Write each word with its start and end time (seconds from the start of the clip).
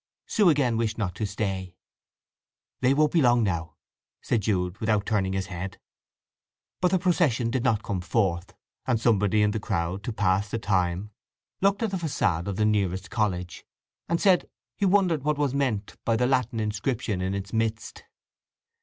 Sue 0.25 0.49
again 0.49 0.77
wished 0.77 0.97
not 0.97 1.13
to 1.13 1.27
stay. 1.27 1.75
"They 2.79 2.95
won't 2.95 3.11
be 3.11 3.21
long 3.21 3.43
now," 3.43 3.75
said 4.19 4.41
Jude, 4.41 4.79
without 4.79 5.05
turning 5.05 5.33
his 5.33 5.45
head. 5.45 5.77
But 6.81 6.89
the 6.89 6.97
procession 6.97 7.51
did 7.51 7.63
not 7.63 7.83
come 7.83 8.01
forth, 8.01 8.55
and 8.87 8.99
somebody 8.99 9.43
in 9.43 9.51
the 9.51 9.59
crowd, 9.59 10.01
to 10.05 10.11
pass 10.11 10.49
the 10.49 10.57
time, 10.57 11.11
looked 11.61 11.83
at 11.83 11.91
the 11.91 11.97
façade 11.97 12.47
of 12.47 12.55
the 12.55 12.65
nearest 12.65 13.11
college, 13.11 13.63
and 14.09 14.19
said 14.19 14.49
he 14.75 14.85
wondered 14.87 15.23
what 15.23 15.37
was 15.37 15.53
meant 15.53 15.95
by 16.03 16.15
the 16.15 16.25
Latin 16.25 16.59
inscription 16.59 17.21
in 17.21 17.35
its 17.35 17.53
midst. 17.53 18.03